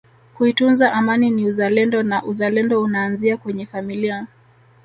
kuitunza 0.37 0.93
Amani 0.93 1.29
ni 1.29 1.45
uzalendo 1.45 2.03
na 2.03 2.23
uzalendo 2.23 2.81
unaanzia 2.81 3.37
kwenye 3.37 3.65
familia 3.65 4.27